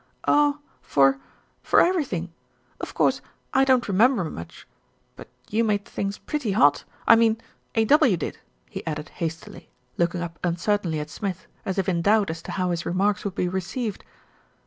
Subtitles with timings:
[0.27, 0.61] "Oh!
[0.81, 1.19] for
[1.61, 2.33] for everything.
[2.79, 3.21] Of course
[3.53, 4.67] I don't re member much;
[5.15, 7.39] but you made things pretty hot I mean
[7.75, 8.17] A.W.
[8.17, 9.69] did," he added hastily,
[9.99, 13.35] looking up uncertainly at Smith, as if in doubt as to how his remarks would
[13.35, 14.03] be received.